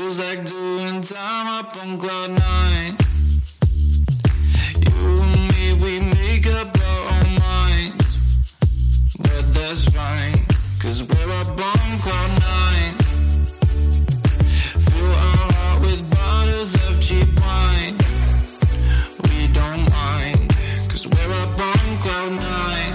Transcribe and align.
Feels 0.00 0.18
like 0.18 0.46
doing 0.46 1.02
time 1.02 1.46
up 1.58 1.76
on 1.76 1.98
cloud 1.98 2.30
nine. 2.30 2.96
You 4.80 5.20
and 5.24 5.42
me, 5.52 5.64
we 5.84 6.00
make 6.00 6.46
up 6.46 6.68
our 6.88 7.02
own 7.16 7.30
minds. 7.36 8.08
But 9.18 9.44
that's 9.52 9.84
fine, 9.92 10.38
cause 10.80 11.02
we're 11.02 11.32
up 11.42 11.48
on 11.48 11.88
cloud 12.00 12.32
nine. 12.40 12.94
Fill 14.88 15.12
our 15.28 15.52
heart 15.52 15.82
with 15.82 16.02
bottles 16.16 16.72
of 16.86 17.02
cheap 17.02 17.28
wine. 17.38 17.96
We 19.24 19.52
don't 19.52 19.84
mind, 20.00 20.48
cause 20.88 21.06
we're 21.06 21.34
up 21.44 21.60
on 21.60 21.86
cloud 22.04 22.32
nine. 22.40 22.94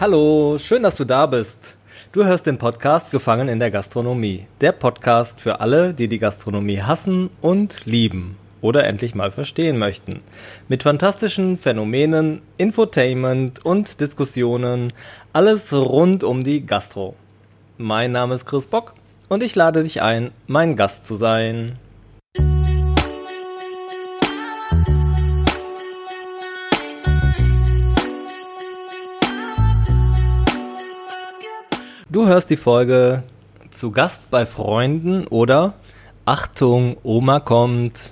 Hallo, 0.00 0.58
schön, 0.58 0.82
dass 0.82 0.96
du 0.96 1.06
da 1.06 1.24
bist. 1.24 1.79
Du 2.12 2.24
hörst 2.24 2.44
den 2.46 2.58
Podcast 2.58 3.12
Gefangen 3.12 3.46
in 3.46 3.60
der 3.60 3.70
Gastronomie. 3.70 4.48
Der 4.60 4.72
Podcast 4.72 5.40
für 5.40 5.60
alle, 5.60 5.94
die 5.94 6.08
die 6.08 6.18
Gastronomie 6.18 6.82
hassen 6.82 7.30
und 7.40 7.86
lieben 7.86 8.36
oder 8.60 8.82
endlich 8.82 9.14
mal 9.14 9.30
verstehen 9.30 9.78
möchten. 9.78 10.18
Mit 10.66 10.82
fantastischen 10.82 11.56
Phänomenen, 11.56 12.42
Infotainment 12.56 13.64
und 13.64 14.00
Diskussionen, 14.00 14.92
alles 15.32 15.72
rund 15.72 16.24
um 16.24 16.42
die 16.42 16.66
Gastro. 16.66 17.14
Mein 17.78 18.10
Name 18.10 18.34
ist 18.34 18.44
Chris 18.44 18.66
Bock 18.66 18.94
und 19.28 19.44
ich 19.44 19.54
lade 19.54 19.84
dich 19.84 20.02
ein, 20.02 20.32
mein 20.48 20.74
Gast 20.74 21.06
zu 21.06 21.14
sein. 21.14 21.78
Du 32.12 32.26
hörst 32.26 32.50
die 32.50 32.56
Folge 32.56 33.22
zu 33.70 33.92
Gast 33.92 34.32
bei 34.32 34.44
Freunden 34.44 35.28
oder 35.28 35.74
Achtung, 36.24 36.96
Oma 37.04 37.38
kommt. 37.38 38.10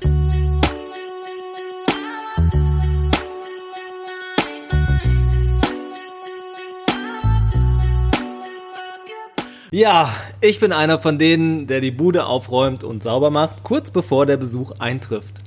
Ja, 9.73 10.15
ich 10.41 10.61
bin 10.61 10.71
einer 10.71 11.01
von 11.01 11.19
denen, 11.19 11.67
der 11.67 11.81
die 11.81 11.91
Bude 11.91 12.27
aufräumt 12.27 12.85
und 12.85 13.03
sauber 13.03 13.31
macht, 13.31 13.65
kurz 13.65 13.91
bevor 13.91 14.27
der 14.27 14.37
Besuch 14.37 14.71
eintrifft. 14.79 15.43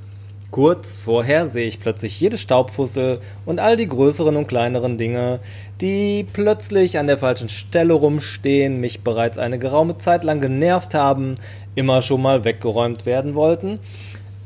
Kurz 0.52 0.98
vorher 0.98 1.48
sehe 1.48 1.66
ich 1.66 1.80
plötzlich 1.80 2.20
jede 2.20 2.38
Staubfussel 2.38 3.22
und 3.46 3.62
all 3.62 3.78
die 3.78 3.88
größeren 3.88 4.36
und 4.36 4.48
kleineren 4.48 4.98
Dinge, 4.98 5.40
die 5.80 6.28
plötzlich 6.34 7.00
an 7.00 7.08
der 7.08 7.18
falschen 7.18 7.48
Stelle 7.48 7.94
rumstehen, 7.94 8.82
mich 8.82 9.00
bereits 9.00 9.38
eine 9.38 9.60
geraume 9.60 9.98
Zeit 9.98 10.26
lang 10.26 10.42
genervt 10.42 10.94
haben, 10.94 11.36
immer 11.76 12.02
schon 12.02 12.22
mal 12.22 12.44
weggeräumt 12.44 13.06
werden 13.06 13.34
wollten, 13.34 13.80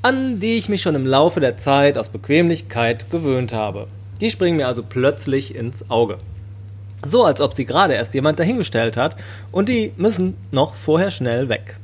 an 0.03 0.39
die 0.39 0.59
ich 0.59 0.69
mich 0.69 0.83
schon 0.83 0.93
im 0.93 1.07
Laufe 1.07 1.39
der 1.39 1.57
Zeit 1.57 1.97
aus 1.97 2.09
Bequemlichkeit 2.09 3.09
gewöhnt 3.09 3.51
habe. 3.51 3.87
Die 4.21 4.29
springen 4.29 4.57
mir 4.57 4.67
also 4.67 4.83
plötzlich 4.87 5.55
ins 5.55 5.89
Auge. 5.89 6.19
So 7.03 7.23
als 7.23 7.41
ob 7.41 7.55
sie 7.55 7.65
gerade 7.65 7.95
erst 7.95 8.13
jemand 8.13 8.37
dahingestellt 8.37 8.95
hat 8.95 9.17
und 9.51 9.69
die 9.69 9.91
müssen 9.97 10.37
noch 10.51 10.75
vorher 10.75 11.09
schnell 11.09 11.49
weg. 11.49 11.77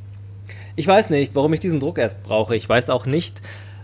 Ich 0.76 0.86
weiß 0.86 1.10
nicht, 1.10 1.34
warum 1.34 1.54
ich 1.54 1.60
diesen 1.60 1.80
Druck 1.80 1.98
erst 1.98 2.22
brauche. 2.22 2.56
Ich 2.56 2.70
weiß 2.70 2.92
auch 2.92 3.08
nicht, 3.08 3.42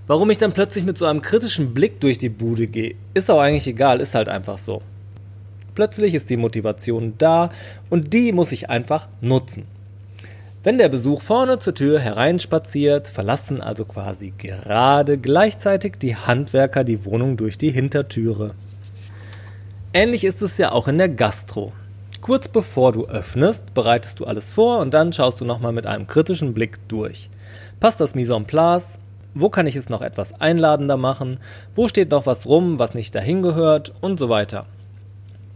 warum 0.07 0.29
ich 0.29 0.37
dann 0.37 0.53
plötzlich 0.53 0.85
mit 0.85 0.97
so 0.97 1.05
einem 1.05 1.21
kritischen 1.21 1.73
Blick 1.73 1.99
durch 1.99 2.17
die 2.17 2.29
Bude 2.29 2.67
gehe. 2.67 2.95
Ist 3.13 3.29
auch 3.29 3.39
eigentlich 3.39 3.67
egal, 3.67 3.99
ist 3.99 4.15
halt 4.15 4.29
einfach 4.29 4.57
so. 4.57 4.81
Plötzlich 5.75 6.15
ist 6.15 6.29
die 6.29 6.37
Motivation 6.37 7.13
da 7.17 7.51
und 7.89 8.13
die 8.13 8.31
muss 8.31 8.51
ich 8.51 8.69
einfach 8.69 9.07
nutzen. 9.21 9.65
Wenn 10.63 10.79
der 10.79 10.89
Besuch 10.89 11.21
vorne 11.21 11.59
zur 11.59 11.75
Tür 11.75 11.99
hereinspaziert, 11.99 13.07
verlassen 13.07 13.61
also 13.61 13.85
quasi 13.85 14.33
gerade 14.37 15.17
gleichzeitig 15.17 15.97
die 15.99 16.15
Handwerker 16.15 16.83
die 16.83 17.05
Wohnung 17.05 17.37
durch 17.37 17.57
die 17.57 17.69
Hintertüre. 17.69 18.55
Ähnlich 19.93 20.23
ist 20.23 20.41
es 20.41 20.57
ja 20.57 20.71
auch 20.71 20.87
in 20.87 20.97
der 20.97 21.09
Gastro. 21.09 21.73
Kurz 22.21 22.47
bevor 22.47 22.91
du 22.91 23.05
öffnest, 23.05 23.73
bereitest 23.73 24.19
du 24.19 24.25
alles 24.25 24.51
vor 24.51 24.79
und 24.79 24.93
dann 24.93 25.13
schaust 25.13 25.39
du 25.39 25.45
nochmal 25.45 25.71
mit 25.71 25.85
einem 25.85 26.07
kritischen 26.07 26.53
Blick 26.53 26.79
durch. 26.89 27.29
Passt 27.79 28.01
das 28.01 28.15
Mise 28.15 28.33
en 28.33 28.45
place? 28.45 28.99
Wo 29.33 29.49
kann 29.49 29.67
ich 29.67 29.75
es 29.75 29.89
noch 29.89 30.01
etwas 30.01 30.39
einladender 30.41 30.97
machen? 30.97 31.39
Wo 31.75 31.87
steht 31.87 32.11
noch 32.11 32.25
was 32.25 32.45
rum, 32.45 32.79
was 32.79 32.95
nicht 32.95 33.13
dahin 33.13 33.41
gehört? 33.41 33.93
Und 34.01 34.19
so 34.19 34.29
weiter. 34.29 34.65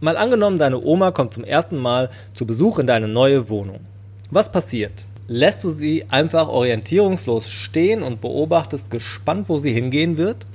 Mal 0.00 0.16
angenommen, 0.16 0.58
deine 0.58 0.80
Oma 0.80 1.12
kommt 1.12 1.34
zum 1.34 1.44
ersten 1.44 1.78
Mal 1.78 2.10
zu 2.34 2.46
Besuch 2.46 2.78
in 2.78 2.86
deine 2.86 3.08
neue 3.08 3.48
Wohnung. 3.48 3.80
Was 4.30 4.50
passiert? 4.50 5.04
Lässt 5.28 5.62
du 5.62 5.70
sie 5.70 6.04
einfach 6.10 6.48
orientierungslos 6.48 7.48
stehen 7.48 8.02
und 8.02 8.20
beobachtest 8.20 8.90
gespannt, 8.90 9.48
wo 9.48 9.58
sie 9.58 9.72
hingehen 9.72 10.16
wird? 10.16 10.46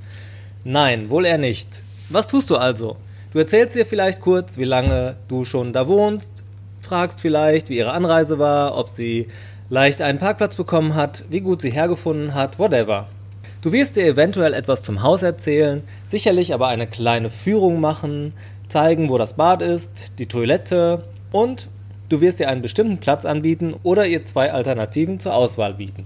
Nein, 0.64 1.08
wohl 1.10 1.24
eher 1.24 1.38
nicht. 1.38 1.82
Was 2.10 2.28
tust 2.28 2.50
du 2.50 2.56
also? 2.56 2.96
Du 3.32 3.38
erzählst 3.38 3.76
ihr 3.76 3.86
vielleicht 3.86 4.20
kurz, 4.20 4.58
wie 4.58 4.64
lange 4.64 5.16
du 5.28 5.44
schon 5.44 5.72
da 5.72 5.88
wohnst, 5.88 6.44
fragst 6.80 7.20
vielleicht, 7.20 7.68
wie 7.68 7.78
ihre 7.78 7.92
Anreise 7.92 8.38
war, 8.38 8.76
ob 8.76 8.88
sie 8.88 9.28
leicht 9.70 10.00
einen 10.02 10.18
Parkplatz 10.18 10.54
bekommen 10.54 10.94
hat, 10.94 11.24
wie 11.28 11.40
gut 11.40 11.62
sie 11.62 11.70
hergefunden 11.70 12.34
hat, 12.34 12.58
whatever. 12.58 13.06
Du 13.60 13.72
wirst 13.72 13.96
ihr 13.96 14.06
eventuell 14.06 14.54
etwas 14.54 14.82
zum 14.82 15.02
Haus 15.02 15.22
erzählen, 15.22 15.82
sicherlich 16.06 16.54
aber 16.54 16.68
eine 16.68 16.86
kleine 16.86 17.30
Führung 17.30 17.80
machen, 17.80 18.32
zeigen, 18.68 19.08
wo 19.08 19.18
das 19.18 19.34
Bad 19.34 19.62
ist, 19.62 20.18
die 20.18 20.26
Toilette 20.26 21.04
und 21.32 21.68
du 22.08 22.20
wirst 22.20 22.40
ihr 22.40 22.48
einen 22.48 22.62
bestimmten 22.62 22.98
Platz 22.98 23.24
anbieten 23.24 23.74
oder 23.82 24.06
ihr 24.06 24.24
zwei 24.24 24.52
Alternativen 24.52 25.20
zur 25.20 25.34
Auswahl 25.34 25.74
bieten. 25.74 26.04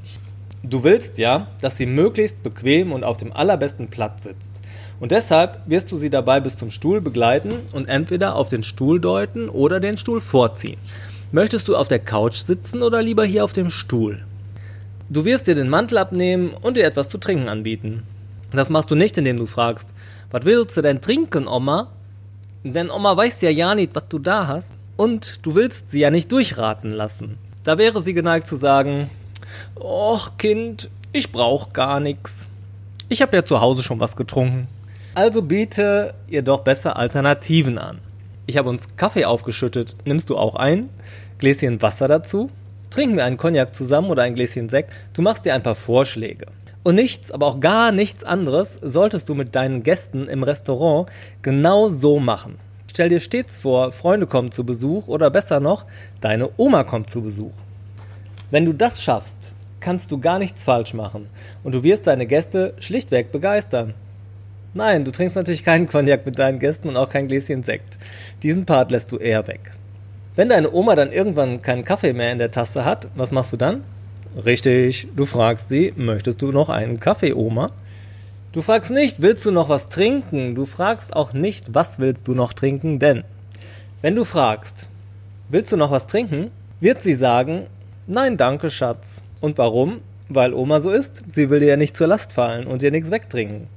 Du 0.65 0.85
willst 0.85 1.19
ja, 1.19 1.49
dass 1.61 1.77
sie 1.77 1.87
möglichst 1.87 2.43
bequem 2.43 2.93
und 2.93 3.05
auf 3.05 3.17
dem 3.17 3.33
allerbesten 3.33 3.89
Platz 3.89 4.23
sitzt. 4.23 4.61
Und 5.01 5.11
deshalb 5.11 5.61
wirst 5.67 5.91
du 5.91 5.97
sie 5.97 6.11
dabei 6.11 6.39
bis 6.39 6.57
zum 6.57 6.71
Stuhl 6.71 7.01
begleiten 7.01 7.55
und 7.73 7.89
entweder 7.89 8.37
auf 8.37 8.49
den 8.49 8.63
Stuhl 8.63 9.01
deuten 9.01 9.49
oder 9.49 9.81
den 9.81 9.97
Stuhl 9.97 10.21
vorziehen. 10.21 10.79
Möchtest 11.35 11.67
du 11.67 11.77
auf 11.77 11.89
der 11.89 11.99
Couch 11.99 12.37
sitzen 12.37 12.83
oder 12.83 13.01
lieber 13.01 13.25
hier 13.25 13.43
auf 13.43 13.55
dem 13.55 13.71
Stuhl? 13.71 14.23
Du 15.09 15.25
wirst 15.25 15.47
dir 15.47 15.55
den 15.55 15.71
Mantel 15.71 15.97
abnehmen 15.97 16.51
und 16.61 16.77
dir 16.77 16.85
etwas 16.85 17.09
zu 17.09 17.17
trinken 17.17 17.49
anbieten. 17.49 18.03
Das 18.53 18.69
machst 18.69 18.91
du 18.91 18.95
nicht, 18.95 19.17
indem 19.17 19.39
du 19.39 19.47
fragst, 19.47 19.95
was 20.31 20.45
willst 20.45 20.77
du 20.77 20.83
denn 20.83 21.01
trinken, 21.01 21.49
Oma? 21.49 21.89
Denn 22.65 22.91
Oma 22.91 23.17
weiß 23.17 23.41
ja 23.41 23.49
ja 23.49 23.75
nicht, 23.75 23.95
was 23.95 24.09
du 24.11 24.19
da 24.19 24.47
hast. 24.47 24.75
Und 24.99 25.39
du 25.41 25.55
willst 25.55 25.91
sie 25.91 26.01
ja 26.01 26.11
nicht 26.11 26.31
durchraten 26.31 26.93
lassen. 26.93 27.39
Da 27.65 27.79
wäre 27.79 28.03
sie 28.03 28.13
geneigt 28.13 28.47
zu 28.47 28.57
sagen, 28.57 29.09
Och, 29.75 30.37
Kind, 30.37 30.91
ich 31.13 31.33
brauch 31.33 31.73
gar 31.73 31.99
nix. 31.99 32.47
Ich 33.09 33.23
hab 33.23 33.33
ja 33.33 33.43
zu 33.43 33.63
Hause 33.63 33.83
schon 33.83 34.01
was 34.01 34.17
getrunken. 34.17 34.69
Also 35.15 35.41
biete 35.41 36.13
ihr 36.29 36.43
doch 36.43 36.61
besser 36.61 36.97
Alternativen 36.97 37.79
an. 37.79 38.01
Ich 38.45 38.57
habe 38.57 38.69
uns 38.69 38.89
Kaffee 38.97 39.25
aufgeschüttet. 39.25 39.95
Nimmst 40.05 40.29
du 40.29 40.37
auch 40.37 40.57
ein? 40.57 40.89
Gläschen 41.39 41.81
Wasser 41.81 42.09
dazu? 42.09 42.51
Trinken 42.91 43.17
wir 43.17 43.25
einen 43.25 43.37
Cognac 43.37 43.75
zusammen 43.75 44.11
oder 44.11 44.23
ein 44.25 44.35
Gläschen 44.35 44.69
Sekt? 44.69 44.93
Du 45.13 45.23
machst 45.23 45.45
dir 45.45 45.55
ein 45.55 45.63
paar 45.63 45.77
Vorschläge. 45.77 46.47
Und 46.83 46.97
nichts, 46.97 47.31
aber 47.31 47.47
auch 47.47 47.61
gar 47.61 47.93
nichts 47.93 48.25
anderes 48.25 48.81
solltest 48.83 49.29
du 49.29 49.35
mit 49.35 49.55
deinen 49.55 49.85
Gästen 49.85 50.27
im 50.27 50.43
Restaurant 50.43 51.09
genau 51.43 51.89
so 51.89 52.19
machen. 52.19 52.57
Stell 52.91 53.09
dir 53.09 53.21
stets 53.21 53.59
vor, 53.59 53.93
Freunde 53.93 54.27
kommen 54.27 54.51
zu 54.51 54.65
Besuch 54.65 55.07
oder 55.07 55.31
besser 55.31 55.61
noch, 55.61 55.87
deine 56.21 56.51
Oma 56.57 56.83
kommt 56.83 57.09
zu 57.09 57.23
Besuch. 57.23 57.53
Wenn 58.51 58.65
du 58.65 58.73
das 58.73 59.03
schaffst, 59.03 59.53
kannst 59.79 60.11
du 60.11 60.19
gar 60.19 60.41
nichts 60.41 60.65
falsch 60.65 60.93
machen 60.93 61.29
und 61.63 61.75
du 61.75 61.85
wirst 61.85 62.09
deine 62.09 62.27
Gäste 62.27 62.75
schlichtweg 62.81 63.31
begeistern. 63.31 63.95
Nein, 64.75 65.05
du 65.05 65.11
trinkst 65.11 65.37
natürlich 65.37 65.65
keinen 65.65 65.87
Cognac 65.87 66.25
mit 66.25 66.39
deinen 66.39 66.59
Gästen 66.59 66.89
und 66.89 66.97
auch 66.97 67.11
kein 67.11 67.29
Gläschen 67.29 67.63
Sekt. 67.63 67.99
Diesen 68.43 68.65
Part 68.65 68.91
lässt 68.91 69.13
du 69.13 69.19
eher 69.19 69.47
weg. 69.47 69.73
Wenn 70.35 70.49
deine 70.49 70.73
Oma 70.73 70.95
dann 70.97 71.13
irgendwann 71.13 71.61
keinen 71.61 71.85
Kaffee 71.85 72.15
mehr 72.15 72.33
in 72.33 72.39
der 72.39 72.51
Tasse 72.51 72.87
hat, 72.87 73.09
was 73.15 73.33
machst 73.33 73.53
du 73.53 73.59
dann? 73.59 73.85
Richtig, 74.47 75.09
du 75.15 75.27
fragst 75.27 75.69
sie, 75.69 75.93
möchtest 75.97 76.41
du 76.41 76.53
noch 76.53 76.71
einen 76.71 77.01
Kaffee, 77.01 77.35
Oma? 77.35 77.67
Du 78.53 78.63
fragst 78.63 78.91
nicht, 78.91 79.21
willst 79.21 79.45
du 79.45 79.51
noch 79.51 79.69
was 79.69 79.91
trinken? 79.91 80.55
Du 80.55 80.65
fragst 80.65 81.15
auch 81.15 81.35
nicht, 81.35 81.75
was 81.75 81.99
willst 81.99 82.29
du 82.29 82.35
noch 82.35 82.55
trinken, 82.55 82.99
denn 82.99 83.25
wenn 84.01 84.17
du 84.17 84.25
fragst, 84.25 84.87
willst 85.51 85.71
du 85.71 85.77
noch 85.77 85.91
was 85.91 86.07
trinken, 86.07 86.51
wird 86.81 87.03
sie 87.03 87.15
sagen, 87.15 87.67
nein, 88.07 88.39
danke, 88.39 88.71
Schatz. 88.71 89.21
Und 89.43 89.59
warum? 89.59 90.01
Weil 90.31 90.55
Oma 90.55 90.81
so 90.81 90.91
ist, 90.91 91.25
sie 91.29 91.51
will 91.51 91.61
dir 91.61 91.69
ja 91.69 91.77
nicht 91.77 91.95
zur 91.95 92.07
Last 92.07 92.33
fallen 92.33 92.67
und 92.67 92.81
dir 92.81 92.91
nichts 92.91 93.11
wegtrinken. 93.11 93.69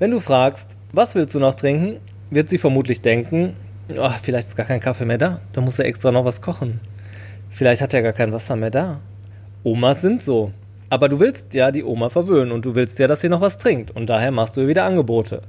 Wenn 0.00 0.12
du 0.12 0.20
fragst, 0.20 0.78
was 0.92 1.14
willst 1.14 1.34
du 1.34 1.38
noch 1.38 1.54
trinken, 1.54 1.98
wird 2.30 2.48
sie 2.48 2.56
vermutlich 2.56 3.02
denken, 3.02 3.54
oh, 3.98 4.08
vielleicht 4.22 4.48
ist 4.48 4.56
gar 4.56 4.64
kein 4.64 4.80
Kaffee 4.80 5.04
mehr 5.04 5.18
da, 5.18 5.42
da 5.52 5.60
muss 5.60 5.78
er 5.78 5.84
extra 5.84 6.10
noch 6.10 6.24
was 6.24 6.40
kochen. 6.40 6.80
Vielleicht 7.50 7.82
hat 7.82 7.92
er 7.92 8.00
gar 8.00 8.14
kein 8.14 8.32
Wasser 8.32 8.56
mehr 8.56 8.70
da. 8.70 9.00
Omas 9.62 10.00
sind 10.00 10.22
so. 10.22 10.52
Aber 10.88 11.10
du 11.10 11.20
willst 11.20 11.52
ja 11.52 11.70
die 11.70 11.84
Oma 11.84 12.08
verwöhnen 12.08 12.50
und 12.50 12.64
du 12.64 12.74
willst 12.74 12.98
ja, 12.98 13.08
dass 13.08 13.20
sie 13.20 13.28
noch 13.28 13.42
was 13.42 13.58
trinkt 13.58 13.90
und 13.90 14.08
daher 14.08 14.30
machst 14.30 14.56
du 14.56 14.62
ihr 14.62 14.68
wieder 14.68 14.84
Angebote. 14.84 15.42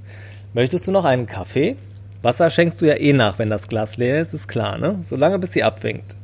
Möchtest 0.54 0.86
du 0.86 0.92
noch 0.92 1.06
einen 1.06 1.28
Kaffee? 1.28 1.78
Wasser 2.22 2.50
schenkst 2.50 2.82
du 2.82 2.86
ja 2.88 2.96
eh 2.96 3.14
nach, 3.14 3.40
wenn 3.40 3.50
das 3.50 3.70
Glas 3.70 3.96
leer 3.96 4.20
ist, 4.20 4.34
ist 4.34 4.50
klar, 4.50 4.78
ne? 4.78 4.98
Solange 5.02 5.40
bis 5.40 5.54
sie 5.54 5.64
abwinkt. 5.64 6.18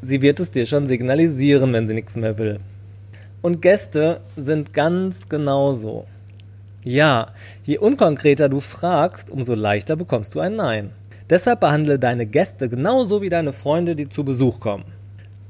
sie 0.00 0.22
wird 0.22 0.38
es 0.38 0.52
dir 0.52 0.64
schon 0.64 0.86
signalisieren, 0.86 1.72
wenn 1.72 1.88
sie 1.88 1.94
nichts 1.94 2.14
mehr 2.14 2.38
will. 2.38 2.60
Und 3.42 3.62
Gäste 3.62 4.20
sind 4.36 4.72
ganz 4.72 5.28
genauso. 5.28 6.06
Ja, 6.82 7.28
je 7.64 7.78
unkonkreter 7.78 8.48
du 8.48 8.60
fragst, 8.60 9.30
umso 9.30 9.54
leichter 9.54 9.96
bekommst 9.96 10.34
du 10.34 10.40
ein 10.40 10.56
Nein. 10.56 10.90
Deshalb 11.28 11.60
behandle 11.60 11.98
deine 11.98 12.26
Gäste 12.26 12.68
genauso 12.68 13.20
wie 13.20 13.28
deine 13.28 13.52
Freunde, 13.52 13.94
die 13.94 14.08
zu 14.08 14.24
Besuch 14.24 14.60
kommen. 14.60 14.84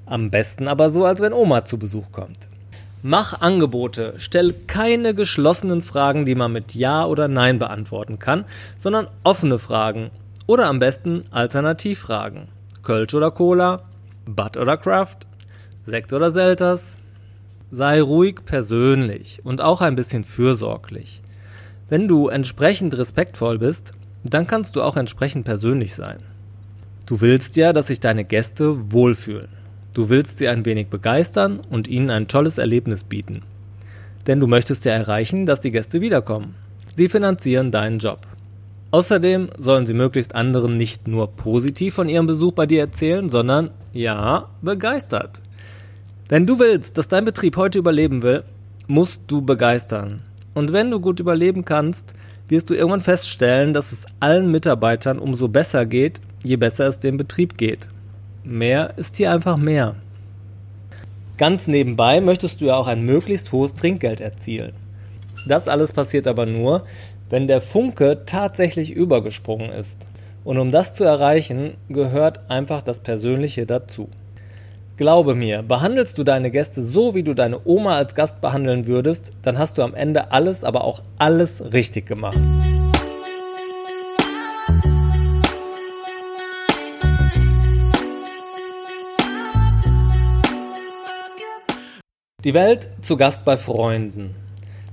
Am 0.06 0.30
besten 0.30 0.68
aber 0.68 0.90
so, 0.90 1.04
als 1.04 1.20
wenn 1.20 1.32
Oma 1.32 1.64
zu 1.64 1.78
Besuch 1.78 2.10
kommt. 2.10 2.48
Mach 3.02 3.40
Angebote, 3.40 4.14
stell 4.16 4.52
keine 4.66 5.14
geschlossenen 5.14 5.82
Fragen, 5.82 6.26
die 6.26 6.34
man 6.34 6.52
mit 6.52 6.74
Ja 6.74 7.04
oder 7.04 7.28
Nein 7.28 7.60
beantworten 7.60 8.18
kann, 8.18 8.44
sondern 8.76 9.06
offene 9.22 9.60
Fragen 9.60 10.10
oder 10.46 10.66
am 10.66 10.80
besten 10.80 11.22
Alternativfragen. 11.30 12.48
Kölsch 12.82 13.14
oder 13.14 13.30
Cola, 13.30 13.82
Bud 14.24 14.56
oder 14.56 14.76
Craft, 14.76 15.18
Sekt 15.86 16.12
oder 16.12 16.32
Selters. 16.32 16.98
Sei 17.70 18.00
ruhig 18.00 18.44
persönlich 18.46 19.40
und 19.44 19.60
auch 19.60 19.80
ein 19.80 19.94
bisschen 19.94 20.24
fürsorglich. 20.24 21.22
Wenn 21.90 22.08
du 22.08 22.28
entsprechend 22.28 22.96
respektvoll 22.96 23.58
bist, 23.58 23.92
dann 24.24 24.46
kannst 24.46 24.76
du 24.76 24.82
auch 24.82 24.96
entsprechend 24.96 25.44
persönlich 25.44 25.94
sein. 25.94 26.18
Du 27.06 27.20
willst 27.20 27.56
ja, 27.56 27.72
dass 27.72 27.88
sich 27.88 28.00
deine 28.00 28.24
Gäste 28.24 28.92
wohlfühlen. 28.92 29.48
Du 29.94 30.08
willst 30.08 30.38
sie 30.38 30.48
ein 30.48 30.64
wenig 30.64 30.88
begeistern 30.88 31.60
und 31.70 31.88
ihnen 31.88 32.10
ein 32.10 32.28
tolles 32.28 32.58
Erlebnis 32.58 33.04
bieten. 33.04 33.42
Denn 34.26 34.40
du 34.40 34.46
möchtest 34.46 34.84
ja 34.84 34.92
erreichen, 34.92 35.46
dass 35.46 35.60
die 35.60 35.70
Gäste 35.70 36.00
wiederkommen. 36.00 36.54
Sie 36.94 37.08
finanzieren 37.08 37.70
deinen 37.70 37.98
Job. 37.98 38.20
Außerdem 38.90 39.50
sollen 39.58 39.86
sie 39.86 39.94
möglichst 39.94 40.34
anderen 40.34 40.76
nicht 40.76 41.08
nur 41.08 41.28
positiv 41.28 41.94
von 41.94 42.08
ihrem 42.08 42.26
Besuch 42.26 42.52
bei 42.52 42.66
dir 42.66 42.80
erzählen, 42.80 43.28
sondern 43.28 43.70
ja, 43.92 44.48
begeistert. 44.62 45.42
Wenn 46.30 46.46
du 46.46 46.58
willst, 46.58 46.98
dass 46.98 47.08
dein 47.08 47.24
Betrieb 47.24 47.56
heute 47.56 47.78
überleben 47.78 48.22
will, 48.22 48.44
musst 48.86 49.22
du 49.28 49.40
begeistern. 49.40 50.20
Und 50.52 50.74
wenn 50.74 50.90
du 50.90 51.00
gut 51.00 51.20
überleben 51.20 51.64
kannst, 51.64 52.14
wirst 52.48 52.68
du 52.68 52.74
irgendwann 52.74 53.00
feststellen, 53.00 53.72
dass 53.72 53.92
es 53.92 54.04
allen 54.20 54.50
Mitarbeitern 54.50 55.18
umso 55.18 55.48
besser 55.48 55.86
geht, 55.86 56.20
je 56.44 56.56
besser 56.56 56.86
es 56.86 56.98
dem 56.98 57.16
Betrieb 57.16 57.56
geht. 57.56 57.88
Mehr 58.44 58.92
ist 58.98 59.16
hier 59.16 59.32
einfach 59.32 59.56
mehr. 59.56 59.96
Ganz 61.38 61.66
nebenbei 61.66 62.20
möchtest 62.20 62.60
du 62.60 62.66
ja 62.66 62.76
auch 62.76 62.88
ein 62.88 63.06
möglichst 63.06 63.52
hohes 63.52 63.74
Trinkgeld 63.74 64.20
erzielen. 64.20 64.74
Das 65.46 65.66
alles 65.66 65.94
passiert 65.94 66.26
aber 66.26 66.44
nur, 66.44 66.84
wenn 67.30 67.46
der 67.46 67.62
Funke 67.62 68.24
tatsächlich 68.26 68.90
übergesprungen 68.90 69.70
ist. 69.70 70.06
Und 70.44 70.58
um 70.58 70.72
das 70.72 70.94
zu 70.94 71.04
erreichen, 71.04 71.74
gehört 71.88 72.50
einfach 72.50 72.82
das 72.82 73.00
Persönliche 73.00 73.64
dazu. 73.64 74.10
Glaube 74.98 75.36
mir, 75.36 75.62
behandelst 75.62 76.18
du 76.18 76.24
deine 76.24 76.50
Gäste 76.50 76.82
so, 76.82 77.14
wie 77.14 77.22
du 77.22 77.32
deine 77.32 77.60
Oma 77.64 77.94
als 77.94 78.16
Gast 78.16 78.40
behandeln 78.40 78.88
würdest, 78.88 79.30
dann 79.42 79.56
hast 79.56 79.78
du 79.78 79.82
am 79.82 79.94
Ende 79.94 80.32
alles, 80.32 80.64
aber 80.64 80.82
auch 80.82 81.02
alles 81.20 81.62
richtig 81.72 82.06
gemacht. 82.06 82.36
Die 92.42 92.54
Welt 92.54 92.88
zu 93.00 93.16
Gast 93.16 93.44
bei 93.44 93.56
Freunden. 93.56 94.34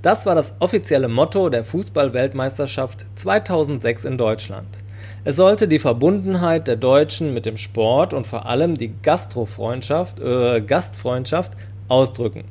Das 0.03 0.27
war 0.27 0.35
das 0.35 0.53
offizielle 0.59 1.07
Motto 1.07 1.49
der 1.49 1.65
Fußball-Weltmeisterschaft 1.65 3.07
2006 3.17 4.05
in 4.05 4.19
Deutschland. 4.19 4.84
Es 5.27 5.37
sollte 5.37 5.67
die 5.67 5.79
Verbundenheit 5.79 6.67
der 6.67 6.75
Deutschen 6.75 7.33
mit 7.33 7.47
dem 7.47 7.57
Sport 7.57 8.13
und 8.13 8.27
vor 8.27 8.45
allem 8.45 8.77
die 8.77 8.93
Gastrofreundschaft, 9.01 10.19
äh, 10.19 10.61
Gastfreundschaft 10.61 11.53
ausdrücken. 11.87 12.43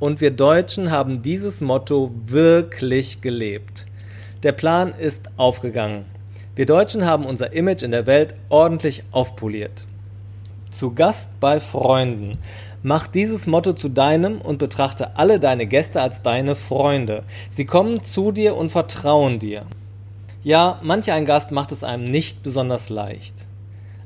Und 0.00 0.22
wir 0.22 0.30
Deutschen 0.30 0.90
haben 0.90 1.20
dieses 1.20 1.60
Motto 1.60 2.10
wirklich 2.24 3.20
gelebt. 3.20 3.84
Der 4.42 4.52
Plan 4.52 4.94
ist 4.98 5.26
aufgegangen. 5.36 6.06
Wir 6.56 6.64
Deutschen 6.64 7.04
haben 7.04 7.26
unser 7.26 7.52
Image 7.52 7.82
in 7.82 7.90
der 7.90 8.06
Welt 8.06 8.34
ordentlich 8.48 9.02
aufpoliert. 9.10 9.84
Zu 10.70 10.94
Gast 10.94 11.28
bei 11.40 11.60
Freunden. 11.60 12.38
Mach 12.82 13.06
dieses 13.06 13.46
Motto 13.46 13.74
zu 13.74 13.90
deinem 13.90 14.40
und 14.40 14.56
betrachte 14.56 15.18
alle 15.18 15.38
deine 15.38 15.66
Gäste 15.66 16.00
als 16.00 16.22
deine 16.22 16.56
Freunde. 16.56 17.24
Sie 17.50 17.66
kommen 17.66 18.02
zu 18.02 18.32
dir 18.32 18.56
und 18.56 18.70
vertrauen 18.70 19.38
dir. 19.38 19.66
Ja, 20.48 20.78
manch 20.80 21.12
ein 21.12 21.26
Gast 21.26 21.50
macht 21.50 21.72
es 21.72 21.84
einem 21.84 22.04
nicht 22.04 22.42
besonders 22.42 22.88
leicht. 22.88 23.44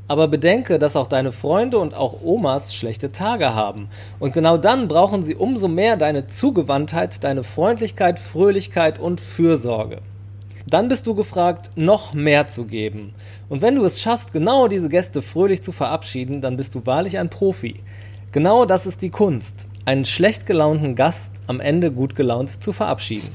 Aber 0.08 0.26
bedenke, 0.26 0.80
dass 0.80 0.96
auch 0.96 1.06
deine 1.06 1.30
Freunde 1.30 1.78
und 1.78 1.94
auch 1.94 2.20
Omas 2.24 2.74
schlechte 2.74 3.12
Tage 3.12 3.54
haben. 3.54 3.88
Und 4.18 4.32
genau 4.32 4.56
dann 4.56 4.88
brauchen 4.88 5.22
sie 5.22 5.36
umso 5.36 5.68
mehr 5.68 5.96
deine 5.96 6.26
Zugewandtheit, 6.26 7.22
deine 7.22 7.44
Freundlichkeit, 7.44 8.18
Fröhlichkeit 8.18 8.98
und 8.98 9.20
Fürsorge. 9.20 9.98
Dann 10.66 10.88
bist 10.88 11.06
du 11.06 11.14
gefragt, 11.14 11.70
noch 11.76 12.12
mehr 12.12 12.48
zu 12.48 12.64
geben. 12.64 13.14
Und 13.48 13.62
wenn 13.62 13.76
du 13.76 13.84
es 13.84 14.02
schaffst, 14.02 14.32
genau 14.32 14.66
diese 14.66 14.88
Gäste 14.88 15.22
fröhlich 15.22 15.62
zu 15.62 15.70
verabschieden, 15.70 16.40
dann 16.40 16.56
bist 16.56 16.74
du 16.74 16.86
wahrlich 16.86 17.18
ein 17.20 17.30
Profi. 17.30 17.76
Genau 18.32 18.64
das 18.64 18.84
ist 18.84 19.02
die 19.02 19.10
Kunst, 19.10 19.68
einen 19.84 20.04
schlecht 20.04 20.46
gelaunten 20.46 20.96
Gast 20.96 21.34
am 21.46 21.60
Ende 21.60 21.92
gut 21.92 22.16
gelaunt 22.16 22.64
zu 22.64 22.72
verabschieden. 22.72 23.30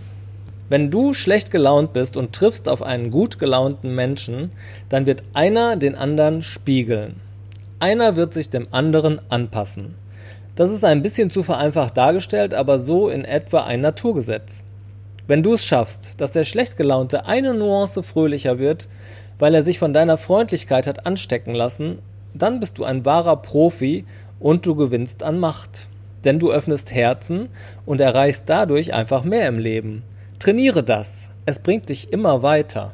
Wenn 0.69 0.91
du 0.91 1.13
schlecht 1.13 1.49
gelaunt 1.49 1.93
bist 1.93 2.17
und 2.17 2.33
triffst 2.33 2.67
auf 2.67 2.81
einen 2.81 3.09
gut 3.09 3.39
gelaunten 3.39 3.95
Menschen, 3.95 4.51
dann 4.89 5.05
wird 5.05 5.23
einer 5.33 5.77
den 5.77 5.95
anderen 5.95 6.43
spiegeln. 6.43 7.21
Einer 7.79 8.17
wird 8.17 8.33
sich 8.33 8.49
dem 8.49 8.67
anderen 8.71 9.19
anpassen. 9.29 9.95
Das 10.57 10.71
ist 10.71 10.83
ein 10.83 11.03
bisschen 11.03 11.29
zu 11.29 11.43
vereinfacht 11.43 11.95
dargestellt, 11.95 12.53
aber 12.53 12.79
so 12.79 13.07
in 13.07 13.23
etwa 13.23 13.63
ein 13.63 13.79
Naturgesetz. 13.79 14.63
Wenn 15.27 15.43
du 15.43 15.53
es 15.53 15.63
schaffst, 15.63 16.19
dass 16.19 16.31
der 16.31 16.43
schlecht 16.43 16.75
gelaunte 16.75 17.25
eine 17.25 17.53
Nuance 17.53 18.03
fröhlicher 18.03 18.59
wird, 18.59 18.89
weil 19.39 19.53
er 19.53 19.63
sich 19.63 19.77
von 19.79 19.93
deiner 19.93 20.17
Freundlichkeit 20.17 20.87
hat 20.87 21.05
anstecken 21.05 21.53
lassen, 21.53 21.99
dann 22.33 22.59
bist 22.59 22.77
du 22.77 22.83
ein 22.83 23.05
wahrer 23.05 23.37
Profi 23.37 24.05
und 24.39 24.65
du 24.65 24.75
gewinnst 24.75 25.23
an 25.23 25.39
Macht. 25.39 25.87
Denn 26.23 26.39
du 26.39 26.51
öffnest 26.51 26.93
Herzen 26.93 27.49
und 27.85 28.01
erreichst 28.01 28.45
dadurch 28.47 28.93
einfach 28.93 29.23
mehr 29.23 29.47
im 29.47 29.59
Leben. 29.59 30.03
Trainiere 30.39 30.83
das. 30.83 31.29
Es 31.47 31.59
bringt 31.59 31.89
dich 31.89 32.13
immer 32.13 32.43
weiter. 32.43 32.93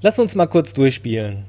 Lass 0.00 0.18
uns 0.20 0.34
mal 0.36 0.46
kurz 0.46 0.74
durchspielen. 0.74 1.44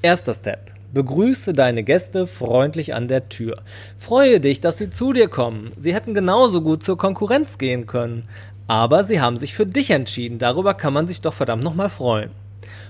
Erster 0.00 0.32
Step. 0.32 0.72
Begrüße 0.94 1.52
deine 1.52 1.82
Gäste 1.82 2.26
freundlich 2.26 2.94
an 2.94 3.08
der 3.08 3.28
Tür. 3.28 3.56
Freue 3.98 4.40
dich, 4.40 4.62
dass 4.62 4.78
sie 4.78 4.88
zu 4.88 5.12
dir 5.12 5.28
kommen. 5.28 5.72
Sie 5.76 5.92
hätten 5.92 6.14
genauso 6.14 6.62
gut 6.62 6.82
zur 6.82 6.96
Konkurrenz 6.96 7.58
gehen 7.58 7.86
können. 7.86 8.26
Aber 8.66 9.04
sie 9.04 9.20
haben 9.20 9.36
sich 9.36 9.54
für 9.54 9.66
dich 9.66 9.90
entschieden. 9.90 10.38
Darüber 10.38 10.72
kann 10.72 10.94
man 10.94 11.06
sich 11.06 11.20
doch 11.20 11.34
verdammt 11.34 11.62
nochmal 11.62 11.90
freuen. 11.90 12.30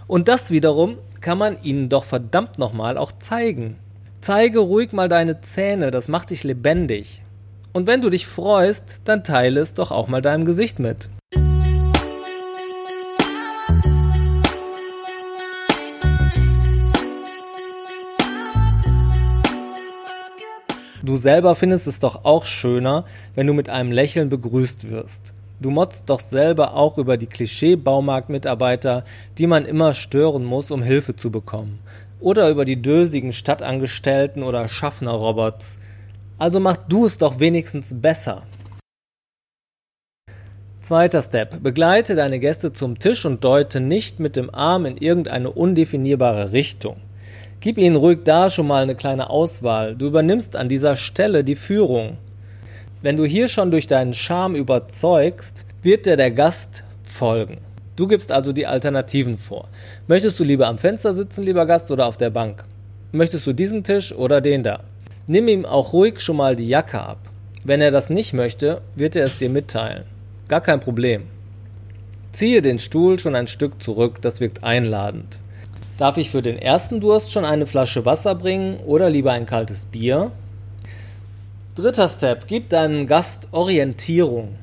Und 0.07 0.29
das 0.29 0.53
wiederum 0.53 0.99
kann 1.21 1.39
man 1.39 1.61
ihnen 1.63 1.89
doch 1.89 2.05
verdammt 2.05 2.59
nochmal 2.59 2.97
auch 2.97 3.11
zeigen. 3.19 3.77
Zeige 4.21 4.61
ruhig 4.61 4.93
mal 4.93 5.09
deine 5.09 5.41
Zähne, 5.41 5.91
das 5.91 6.07
macht 6.07 6.31
dich 6.31 6.45
lebendig. 6.45 7.23
Und 7.73 7.87
wenn 7.87 8.01
du 8.01 8.11
dich 8.11 8.27
freust, 8.27 9.03
dann 9.05 9.25
teile 9.25 9.61
es 9.61 9.75
doch 9.75 9.91
auch 9.91 10.09
mal 10.09 10.23
deinem 10.23 10.45
Gesicht 10.45 10.79
mit. 10.79 11.09
Du 21.03 21.17
selber 21.17 21.55
findest 21.55 21.87
es 21.87 22.01
doch 22.01 22.25
auch 22.25 22.45
schöner, 22.45 23.05
wenn 23.35 23.47
du 23.47 23.53
mit 23.53 23.69
einem 23.69 23.93
Lächeln 23.93 24.29
begrüßt 24.29 24.91
wirst. 24.91 25.35
Du 25.61 25.71
motzt 25.71 26.09
doch 26.11 26.21
selber 26.21 26.75
auch 26.75 26.99
über 26.99 27.17
die 27.17 27.27
Klischee-Baumarktmitarbeiter, 27.27 29.05
die 29.39 29.47
man 29.47 29.65
immer 29.65 29.93
stören 29.93 30.45
muss, 30.45 30.71
um 30.71 30.83
Hilfe 30.83 31.17
zu 31.17 31.31
bekommen 31.31 31.81
oder 32.21 32.51
über 32.51 32.65
die 32.65 32.81
dösigen 32.81 33.33
Stadtangestellten 33.33 34.43
oder 34.43 34.69
Schaffnerrobots. 34.69 35.79
Also 36.39 36.61
mach 36.61 36.77
du 36.77 37.07
es 37.07 37.19
doch 37.19 37.41
wenigstens 37.41 37.95
besser. 38.01 38.43
Zweiter 40.81 41.23
Step. 41.23 41.63
Begleite 41.63 42.15
deine 42.15 42.39
Gäste 42.39 42.73
zum 42.73 42.99
Tisch 42.99 43.27
und 43.27 43.43
deute 43.43 43.81
nicht 43.81 44.21
mit 44.21 44.37
dem 44.37 44.55
Arm 44.55 44.87
in 44.87 44.97
irgendeine 44.97 45.51
undefinierbare 45.51 46.53
Richtung. 46.53 46.97
Gib 47.61 47.77
ihnen 47.77 47.97
ruhig 47.97 48.21
da 48.25 48.51
schon 48.51 48.69
mal 48.69 48.85
eine 48.85 48.95
kleine 48.95 49.31
Auswahl. 49.31 49.97
Du 49.97 50.07
übernimmst 50.07 50.55
an 50.55 50.69
dieser 50.69 50.95
Stelle 50.95 51.43
die 51.43 51.57
Führung. 51.57 52.17
Wenn 53.03 53.17
du 53.17 53.25
hier 53.25 53.49
schon 53.49 53.73
durch 53.73 53.89
deinen 53.89 54.13
Charme 54.13 54.55
überzeugst, 54.55 55.65
wird 55.83 56.07
dir 56.07 56.17
der 56.17 56.31
Gast 56.31 56.85
folgen. 57.03 57.59
Du 57.97 58.07
gibst 58.07 58.31
also 58.31 58.53
die 58.53 58.69
Alternativen 58.69 59.37
vor. 59.39 59.67
Möchtest 60.07 60.39
du 60.39 60.45
lieber 60.45 60.69
am 60.69 60.79
Fenster 60.79 61.15
sitzen, 61.15 61.43
lieber 61.43 61.67
Gast, 61.67 61.91
oder 61.91 62.07
auf 62.07 62.17
der 62.17 62.31
Bank? 62.31 62.65
Möchtest 63.11 63.45
du 63.45 63.53
diesen 63.53 63.83
Tisch 63.83 64.15
oder 64.15 64.41
den 64.41 64.63
da? 64.63 64.85
Nimm 65.27 65.49
ihm 65.49 65.67
auch 65.67 65.93
ruhig 65.93 66.21
schon 66.21 66.37
mal 66.37 66.55
die 66.55 66.69
Jacke 66.69 67.01
ab. 67.01 67.19
Wenn 67.65 67.81
er 67.81 67.91
das 67.91 68.09
nicht 68.09 68.35
möchte, 68.35 68.83
wird 68.95 69.17
er 69.17 69.25
es 69.25 69.37
dir 69.37 69.51
mitteilen. 69.51 70.05
Gar 70.47 70.61
kein 70.61 70.79
Problem. 70.79 71.25
Ziehe 72.31 72.63
den 72.63 72.79
Stuhl 72.79 73.19
schon 73.19 73.35
ein 73.35 73.49
Stück 73.49 73.83
zurück, 73.83 74.23
das 74.23 74.41
wirkt 74.41 74.63
einladend. 74.63 75.41
Darf 75.99 76.17
ich 76.17 76.31
für 76.31 76.43
den 76.43 76.59
ersten 76.59 77.01
Durst 77.01 77.33
schon 77.33 77.45
eine 77.45 77.67
Flasche 77.67 78.07
Wasser 78.07 78.37
bringen 78.37 78.79
oder 78.87 79.11
lieber 79.11 79.33
ein 79.33 79.47
kaltes 79.47 79.85
Bier? 79.85 80.31
Dritter 81.75 82.09
Step, 82.09 82.47
gib 82.47 82.69
deinem 82.69 83.09
Gast 83.09 83.49
Orientierung. 83.51 84.55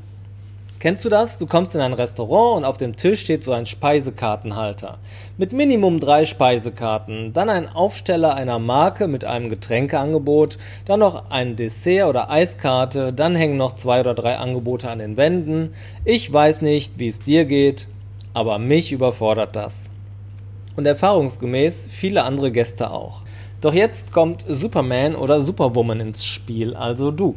Kennst 0.80 1.04
du 1.04 1.10
das? 1.10 1.38
Du 1.38 1.46
kommst 1.46 1.76
in 1.76 1.82
ein 1.82 1.92
Restaurant 1.92 2.60
und 2.60 2.64
auf 2.64 2.78
dem 2.78 2.96
Tisch 2.96 3.20
steht 3.20 3.44
so 3.44 3.52
ein 3.52 3.66
Speisekartenhalter. 3.66 4.98
Mit 5.38 5.52
Minimum 5.52 6.00
drei 6.00 6.24
Speisekarten, 6.24 7.34
dann 7.34 7.50
ein 7.50 7.68
Aufsteller 7.68 8.36
einer 8.36 8.60
Marke 8.60 9.10
mit 9.10 9.26
einem 9.26 9.50
Getränkeangebot, 9.50 10.58
dann 10.86 11.02
noch 11.02 11.32
ein 11.32 11.58
Dessert 11.58 12.08
oder 12.08 12.30
Eiskarte, 12.30 13.12
dann 13.12 13.36
hängen 13.36 13.58
noch 13.58 13.76
zwei 13.76 14.00
oder 14.00 14.14
drei 14.14 14.38
Angebote 14.38 14.90
an 14.90 15.00
den 15.00 15.18
Wänden. 15.18 15.74
Ich 16.06 16.32
weiß 16.32 16.62
nicht, 16.62 16.98
wie 16.98 17.10
es 17.10 17.20
dir 17.20 17.44
geht, 17.44 17.88
aber 18.34 18.58
mich 18.58 18.94
überfordert 18.94 19.58
das. 19.58 19.90
Und 20.76 20.86
erfahrungsgemäß 20.86 21.88
viele 21.90 22.24
andere 22.24 22.52
Gäste 22.52 22.92
auch. 22.92 23.22
Doch 23.62 23.74
jetzt 23.74 24.12
kommt 24.12 24.46
Superman 24.48 25.16
oder 25.16 25.42
Superwoman 25.42 26.00
ins 26.00 26.26
Spiel, 26.26 26.76
also 26.76 27.12
du. 27.12 27.36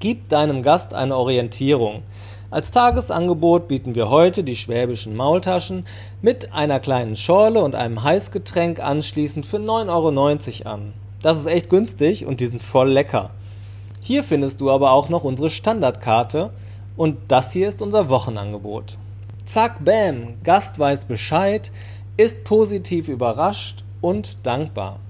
Gib 0.00 0.28
deinem 0.28 0.62
Gast 0.62 0.92
eine 0.92 1.16
Orientierung. 1.16 2.02
Als 2.50 2.70
Tagesangebot 2.70 3.68
bieten 3.68 3.94
wir 3.94 4.10
heute 4.10 4.44
die 4.44 4.54
schwäbischen 4.54 5.16
Maultaschen 5.16 5.86
mit 6.22 6.52
einer 6.52 6.78
kleinen 6.78 7.16
Schorle 7.16 7.62
und 7.62 7.74
einem 7.74 8.02
Heißgetränk 8.02 8.80
anschließend 8.80 9.46
für 9.46 9.56
9,90 9.56 10.66
Euro 10.66 10.74
an. 10.74 10.92
Das 11.22 11.38
ist 11.38 11.46
echt 11.46 11.70
günstig 11.70 12.26
und 12.26 12.40
die 12.40 12.46
sind 12.46 12.62
voll 12.62 12.90
lecker. 12.90 13.30
Hier 14.02 14.22
findest 14.22 14.60
du 14.60 14.70
aber 14.70 14.92
auch 14.92 15.08
noch 15.08 15.24
unsere 15.24 15.48
Standardkarte 15.48 16.50
und 16.96 17.16
das 17.28 17.52
hier 17.52 17.66
ist 17.66 17.80
unser 17.80 18.10
Wochenangebot. 18.10 18.98
Zack, 19.46 19.84
bam, 19.84 20.34
Gast 20.44 20.78
weiß 20.78 21.06
Bescheid, 21.06 21.72
ist 22.16 22.44
positiv 22.44 23.08
überrascht 23.08 23.84
und 24.00 24.46
dankbar. 24.46 25.00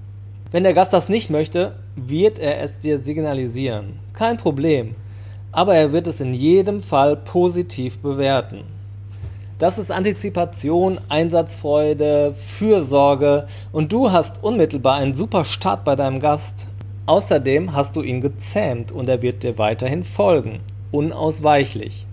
Wenn 0.51 0.63
der 0.63 0.73
Gast 0.73 0.93
das 0.93 1.09
nicht 1.09 1.29
möchte, 1.29 1.75
wird 1.95 2.39
er 2.39 2.61
es 2.61 2.79
dir 2.79 2.99
signalisieren. 2.99 3.99
Kein 4.13 4.37
Problem 4.37 4.95
aber 5.55 5.75
er 5.75 5.93
wird 5.93 6.05
es 6.07 6.19
in 6.19 6.33
jedem 6.33 6.83
Fall 6.83 7.15
positiv 7.15 7.97
bewerten. 7.99 8.65
Das 9.57 9.77
ist 9.77 9.89
Antizipation, 9.89 10.99
Einsatzfreude, 11.07 12.33
Fürsorge 12.33 13.47
und 13.71 13.93
du 13.93 14.11
hast 14.11 14.43
unmittelbar 14.43 14.95
einen 14.95 15.13
super 15.13 15.45
Start 15.45 15.85
bei 15.85 15.95
deinem 15.95 16.19
Gast. 16.19 16.67
Außerdem 17.05 17.73
hast 17.73 17.95
du 17.95 18.01
ihn 18.01 18.19
gezähmt 18.19 18.91
und 18.91 19.07
er 19.07 19.21
wird 19.21 19.43
dir 19.43 19.57
weiterhin 19.57 20.03
folgen. 20.03 20.59
Unausweichlich. 20.91 22.05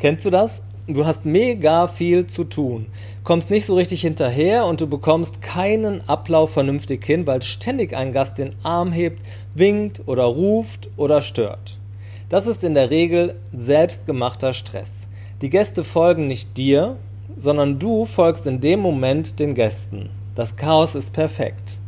Kennst 0.00 0.24
du 0.24 0.30
das? 0.30 0.60
Du 0.88 1.04
hast 1.04 1.24
mega 1.24 1.88
viel 1.88 2.28
zu 2.28 2.44
tun, 2.44 2.86
kommst 3.24 3.50
nicht 3.50 3.64
so 3.64 3.74
richtig 3.74 4.02
hinterher 4.02 4.66
und 4.66 4.80
du 4.80 4.86
bekommst 4.86 5.42
keinen 5.42 6.08
Ablauf 6.08 6.52
vernünftig 6.52 7.04
hin, 7.04 7.26
weil 7.26 7.42
ständig 7.42 7.96
ein 7.96 8.12
Gast 8.12 8.38
den 8.38 8.54
Arm 8.62 8.92
hebt, 8.92 9.20
winkt 9.52 10.02
oder 10.06 10.22
ruft 10.22 10.88
oder 10.96 11.22
stört. 11.22 11.80
Das 12.28 12.46
ist 12.46 12.62
in 12.62 12.74
der 12.74 12.90
Regel 12.90 13.34
selbstgemachter 13.52 14.52
Stress. 14.52 15.08
Die 15.42 15.50
Gäste 15.50 15.82
folgen 15.82 16.28
nicht 16.28 16.56
dir, 16.56 16.98
sondern 17.36 17.80
du 17.80 18.04
folgst 18.04 18.46
in 18.46 18.60
dem 18.60 18.78
Moment 18.78 19.40
den 19.40 19.54
Gästen. 19.54 20.10
Das 20.36 20.54
Chaos 20.54 20.94
ist 20.94 21.12
perfekt. 21.12 21.78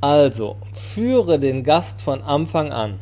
Also, 0.00 0.56
führe 0.72 1.38
den 1.38 1.62
Gast 1.62 2.02
von 2.02 2.20
Anfang 2.22 2.72
an. 2.72 2.98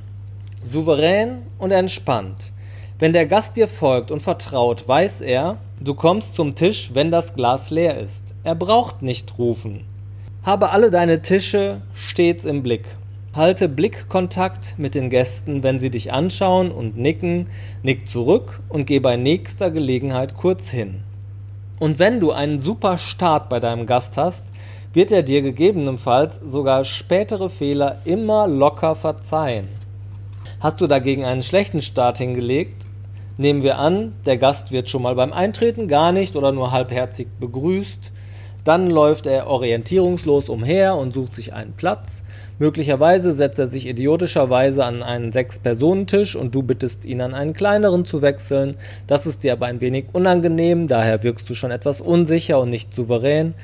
Souverän 0.62 1.46
und 1.58 1.70
entspannt. 1.70 2.52
Wenn 3.00 3.14
der 3.14 3.24
Gast 3.24 3.56
dir 3.56 3.66
folgt 3.66 4.10
und 4.10 4.20
vertraut, 4.20 4.86
weiß 4.86 5.22
er, 5.22 5.56
du 5.80 5.94
kommst 5.94 6.34
zum 6.34 6.54
Tisch, 6.54 6.90
wenn 6.92 7.10
das 7.10 7.34
Glas 7.34 7.70
leer 7.70 7.96
ist. 7.96 8.34
Er 8.44 8.54
braucht 8.54 9.00
nicht 9.00 9.38
rufen. 9.38 9.86
Habe 10.42 10.68
alle 10.68 10.90
deine 10.90 11.22
Tische 11.22 11.80
stets 11.94 12.44
im 12.44 12.62
Blick. 12.62 12.84
Halte 13.34 13.70
Blickkontakt 13.70 14.74
mit 14.76 14.94
den 14.94 15.08
Gästen, 15.08 15.62
wenn 15.62 15.78
sie 15.78 15.88
dich 15.88 16.12
anschauen 16.12 16.70
und 16.70 16.98
nicken, 16.98 17.46
nick 17.82 18.06
zurück 18.06 18.60
und 18.68 18.86
geh 18.86 18.98
bei 18.98 19.16
nächster 19.16 19.70
Gelegenheit 19.70 20.34
kurz 20.34 20.68
hin. 20.68 21.02
Und 21.78 21.98
wenn 21.98 22.20
du 22.20 22.32
einen 22.32 22.60
super 22.60 22.98
Start 22.98 23.48
bei 23.48 23.60
deinem 23.60 23.86
Gast 23.86 24.18
hast, 24.18 24.48
wird 24.92 25.10
er 25.10 25.22
dir 25.22 25.40
gegebenenfalls 25.40 26.38
sogar 26.44 26.84
spätere 26.84 27.48
Fehler 27.48 28.02
immer 28.04 28.46
locker 28.46 28.94
verzeihen. 28.94 29.68
Hast 30.60 30.82
du 30.82 30.86
dagegen 30.86 31.24
einen 31.24 31.42
schlechten 31.42 31.80
Start 31.80 32.18
hingelegt, 32.18 32.89
nehmen 33.40 33.62
wir 33.62 33.78
an, 33.78 34.12
der 34.26 34.36
Gast 34.36 34.70
wird 34.70 34.90
schon 34.90 35.02
mal 35.02 35.14
beim 35.14 35.32
Eintreten 35.32 35.88
gar 35.88 36.12
nicht 36.12 36.36
oder 36.36 36.52
nur 36.52 36.72
halbherzig 36.72 37.26
begrüßt, 37.40 38.12
dann 38.64 38.90
läuft 38.90 39.26
er 39.26 39.46
orientierungslos 39.46 40.50
umher 40.50 40.96
und 40.96 41.14
sucht 41.14 41.34
sich 41.34 41.54
einen 41.54 41.72
Platz. 41.72 42.22
Möglicherweise 42.58 43.32
setzt 43.32 43.58
er 43.58 43.66
sich 43.66 43.86
idiotischerweise 43.86 44.84
an 44.84 45.02
einen 45.02 45.32
Sechs-Personen-Tisch 45.32 46.36
und 46.36 46.54
du 46.54 46.62
bittest 46.62 47.06
ihn 47.06 47.22
an 47.22 47.32
einen 47.32 47.54
kleineren 47.54 48.04
zu 48.04 48.20
wechseln. 48.20 48.76
Das 49.06 49.26
ist 49.26 49.42
dir 49.42 49.54
aber 49.54 49.64
ein 49.64 49.80
wenig 49.80 50.04
unangenehm, 50.12 50.86
daher 50.86 51.22
wirkst 51.22 51.48
du 51.48 51.54
schon 51.54 51.70
etwas 51.70 52.02
unsicher 52.02 52.60
und 52.60 52.68
nicht 52.68 52.92
souverän. 52.92 53.54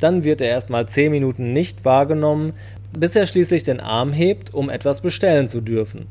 Dann 0.00 0.24
wird 0.24 0.40
er 0.40 0.48
erstmal 0.48 0.88
zehn 0.88 1.10
Minuten 1.10 1.52
nicht 1.52 1.84
wahrgenommen, 1.84 2.54
bis 2.98 3.14
er 3.14 3.26
schließlich 3.26 3.64
den 3.64 3.80
Arm 3.80 4.14
hebt, 4.14 4.54
um 4.54 4.70
etwas 4.70 5.02
bestellen 5.02 5.48
zu 5.48 5.60
dürfen. 5.60 6.06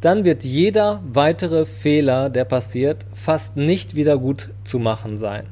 Dann 0.00 0.24
wird 0.24 0.44
jeder 0.44 1.00
weitere 1.12 1.66
Fehler, 1.66 2.28
der 2.28 2.44
passiert, 2.44 3.06
fast 3.14 3.56
nicht 3.56 3.94
wieder 3.94 4.18
gut 4.18 4.50
zu 4.64 4.78
machen 4.78 5.16
sein. 5.16 5.46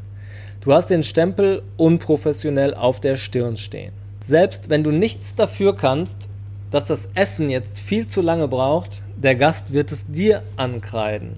Du 0.60 0.72
hast 0.72 0.90
den 0.90 1.02
Stempel 1.02 1.62
unprofessionell 1.76 2.74
auf 2.74 3.00
der 3.00 3.16
Stirn 3.16 3.56
stehen. 3.56 3.92
Selbst 4.24 4.70
wenn 4.70 4.82
du 4.82 4.90
nichts 4.90 5.34
dafür 5.34 5.76
kannst, 5.76 6.28
dass 6.70 6.86
das 6.86 7.08
Essen 7.14 7.50
jetzt 7.50 7.78
viel 7.78 8.06
zu 8.06 8.20
lange 8.20 8.48
braucht, 8.48 9.02
der 9.16 9.34
Gast 9.34 9.72
wird 9.72 9.92
es 9.92 10.06
dir 10.06 10.42
ankreiden. 10.56 11.36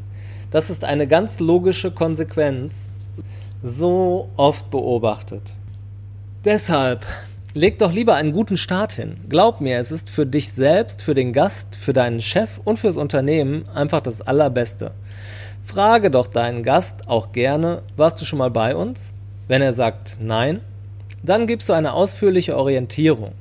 Das 0.50 0.70
ist 0.70 0.84
eine 0.84 1.06
ganz 1.06 1.40
logische 1.40 1.90
Konsequenz, 1.90 2.88
so 3.62 4.28
oft 4.36 4.70
beobachtet. 4.70 5.54
Deshalb 6.44 7.04
leg 7.56 7.78
doch 7.78 7.92
lieber 7.92 8.14
einen 8.14 8.32
guten 8.32 8.56
Start 8.56 8.92
hin. 8.92 9.16
Glaub 9.28 9.60
mir, 9.60 9.78
es 9.78 9.90
ist 9.90 10.10
für 10.10 10.26
dich 10.26 10.52
selbst, 10.52 11.02
für 11.02 11.14
den 11.14 11.32
Gast, 11.32 11.74
für 11.74 11.92
deinen 11.92 12.20
Chef 12.20 12.60
und 12.62 12.78
fürs 12.78 12.96
Unternehmen 12.96 13.66
einfach 13.74 14.02
das 14.02 14.20
Allerbeste. 14.20 14.92
Frage 15.64 16.10
doch 16.10 16.28
deinen 16.28 16.62
Gast 16.62 17.08
auch 17.08 17.32
gerne, 17.32 17.82
warst 17.96 18.20
du 18.20 18.24
schon 18.24 18.38
mal 18.38 18.50
bei 18.50 18.76
uns? 18.76 19.12
Wenn 19.48 19.62
er 19.62 19.72
sagt 19.72 20.18
Nein, 20.20 20.60
dann 21.22 21.46
gibst 21.46 21.68
du 21.68 21.72
eine 21.72 21.94
ausführliche 21.94 22.56
Orientierung. 22.56 23.32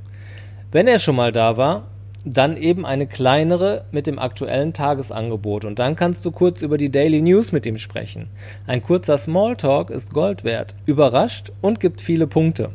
Wenn 0.71 0.87
er 0.87 0.99
schon 0.99 1.15
mal 1.15 1.31
da 1.31 1.57
war, 1.57 1.83
dann 2.23 2.57
eben 2.57 2.85
eine 2.85 3.05
kleinere 3.05 3.85
mit 3.91 4.07
dem 4.07 4.17
aktuellen 4.17 4.73
Tagesangebot 4.73 5.65
und 5.65 5.77
dann 5.77 5.95
kannst 5.95 6.25
du 6.25 6.31
kurz 6.31 6.61
über 6.61 6.77
die 6.77 6.89
Daily 6.89 7.21
News 7.21 7.51
mit 7.51 7.65
ihm 7.67 7.77
sprechen. 7.77 8.29
Ein 8.65 8.81
kurzer 8.81 9.17
Smalltalk 9.17 9.91
ist 9.91 10.13
Gold 10.13 10.43
wert, 10.43 10.75
überrascht 10.85 11.51
und 11.61 11.79
gibt 11.79 12.01
viele 12.01 12.25
Punkte. 12.25 12.71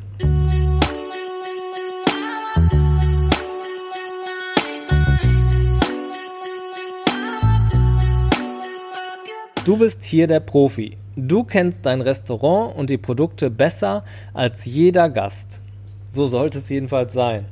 Du 9.67 9.77
bist 9.77 10.03
hier 10.03 10.27
der 10.27 10.41
Profi. 10.41 10.97
Du 11.17 11.45
kennst 11.45 11.85
dein 11.85 12.01
Restaurant 12.01 12.75
und 12.75 12.89
die 12.89 12.97
Produkte 12.97 13.51
besser 13.51 14.05
als 14.33 14.65
jeder 14.65 15.11
Gast. 15.11 15.61
So 16.09 16.27
sollte 16.29 16.61
es 16.61 16.71
jedenfalls 16.71 17.13
sein. 17.13 17.45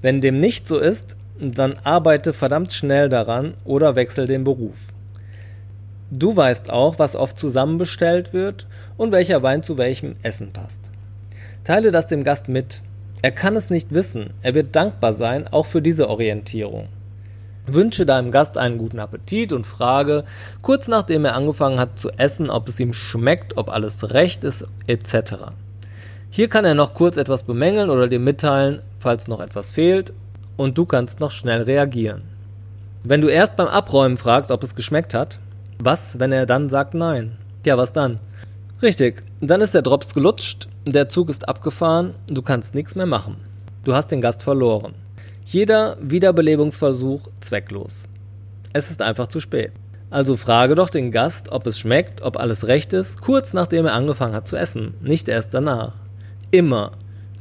Wenn 0.00 0.22
dem 0.22 0.40
nicht 0.40 0.66
so 0.66 0.78
ist, 0.78 1.18
dann 1.38 1.74
arbeite 1.84 2.32
verdammt 2.32 2.72
schnell 2.72 3.10
daran 3.10 3.52
oder 3.66 3.96
wechsel 3.96 4.26
den 4.26 4.44
Beruf. 4.44 4.94
Du 6.10 6.34
weißt 6.34 6.70
auch, 6.70 6.98
was 6.98 7.16
oft 7.16 7.38
zusammenbestellt 7.38 8.32
wird 8.32 8.66
und 8.96 9.12
welcher 9.12 9.42
Wein 9.42 9.62
zu 9.62 9.76
welchem 9.76 10.14
Essen 10.22 10.54
passt. 10.54 10.90
Teile 11.64 11.90
das 11.90 12.06
dem 12.06 12.24
Gast 12.24 12.48
mit. 12.48 12.80
Er 13.20 13.30
kann 13.30 13.56
es 13.56 13.68
nicht 13.68 13.92
wissen. 13.92 14.32
Er 14.40 14.54
wird 14.54 14.74
dankbar 14.74 15.12
sein, 15.12 15.46
auch 15.48 15.66
für 15.66 15.82
diese 15.82 16.08
Orientierung. 16.08 16.88
Wünsche 17.66 18.04
deinem 18.04 18.32
Gast 18.32 18.58
einen 18.58 18.78
guten 18.78 18.98
Appetit 18.98 19.52
und 19.52 19.66
frage, 19.66 20.24
kurz 20.62 20.88
nachdem 20.88 21.24
er 21.24 21.34
angefangen 21.34 21.78
hat 21.78 21.98
zu 21.98 22.10
essen, 22.10 22.50
ob 22.50 22.68
es 22.68 22.80
ihm 22.80 22.92
schmeckt, 22.92 23.56
ob 23.56 23.68
alles 23.68 24.10
recht 24.10 24.42
ist, 24.42 24.66
etc. 24.88 25.52
Hier 26.30 26.48
kann 26.48 26.64
er 26.64 26.74
noch 26.74 26.94
kurz 26.94 27.16
etwas 27.16 27.44
bemängeln 27.44 27.88
oder 27.88 28.08
dir 28.08 28.18
mitteilen, 28.18 28.82
falls 28.98 29.28
noch 29.28 29.38
etwas 29.38 29.70
fehlt, 29.70 30.12
und 30.56 30.76
du 30.76 30.86
kannst 30.86 31.20
noch 31.20 31.30
schnell 31.30 31.62
reagieren. 31.62 32.22
Wenn 33.04 33.20
du 33.20 33.28
erst 33.28 33.56
beim 33.56 33.68
Abräumen 33.68 34.16
fragst, 34.16 34.50
ob 34.50 34.62
es 34.62 34.74
geschmeckt 34.74 35.14
hat, 35.14 35.38
was, 35.78 36.18
wenn 36.18 36.32
er 36.32 36.46
dann 36.46 36.68
sagt 36.68 36.94
nein? 36.94 37.36
Tja, 37.62 37.76
was 37.76 37.92
dann? 37.92 38.18
Richtig, 38.80 39.22
dann 39.40 39.60
ist 39.60 39.74
der 39.74 39.82
Drops 39.82 40.14
gelutscht, 40.14 40.68
der 40.84 41.08
Zug 41.08 41.30
ist 41.30 41.48
abgefahren, 41.48 42.14
du 42.26 42.42
kannst 42.42 42.74
nichts 42.74 42.96
mehr 42.96 43.06
machen. 43.06 43.36
Du 43.84 43.94
hast 43.94 44.10
den 44.10 44.20
Gast 44.20 44.42
verloren. 44.42 44.94
Jeder 45.52 45.98
Wiederbelebungsversuch 46.00 47.28
zwecklos. 47.40 48.04
Es 48.72 48.90
ist 48.90 49.02
einfach 49.02 49.26
zu 49.26 49.38
spät. 49.38 49.72
Also 50.08 50.38
frage 50.38 50.74
doch 50.74 50.88
den 50.88 51.12
Gast, 51.12 51.52
ob 51.52 51.66
es 51.66 51.78
schmeckt, 51.78 52.22
ob 52.22 52.38
alles 52.38 52.68
recht 52.68 52.94
ist, 52.94 53.20
kurz 53.20 53.52
nachdem 53.52 53.84
er 53.84 53.92
angefangen 53.92 54.34
hat 54.34 54.48
zu 54.48 54.56
essen, 54.56 54.94
nicht 55.02 55.28
erst 55.28 55.52
danach. 55.52 55.92
Immer. 56.50 56.92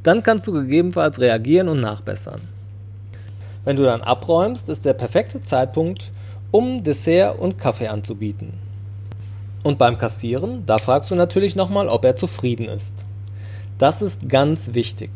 Dann 0.03 0.23
kannst 0.23 0.45
du 0.45 0.51
gegebenenfalls 0.51 1.21
reagieren 1.21 1.69
und 1.69 1.79
nachbessern. 1.79 2.41
Wenn 3.63 3.77
du 3.77 3.83
dann 3.83 4.01
abräumst, 4.01 4.67
ist 4.67 4.83
der 4.83 4.93
perfekte 4.93 5.41
Zeitpunkt, 5.41 6.11
um 6.51 6.83
Dessert 6.83 7.39
und 7.39 7.57
Kaffee 7.57 7.87
anzubieten. 7.87 8.55
Und 9.63 9.77
beim 9.77 9.97
Kassieren, 9.97 10.65
da 10.65 10.79
fragst 10.79 11.11
du 11.11 11.15
natürlich 11.15 11.55
nochmal, 11.55 11.87
ob 11.87 12.03
er 12.03 12.17
zufrieden 12.17 12.65
ist. 12.65 13.05
Das 13.77 14.01
ist 14.01 14.27
ganz 14.27 14.73
wichtig. 14.73 15.11